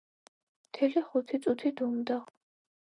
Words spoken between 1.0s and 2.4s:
ხუთი წუთი დუმდა.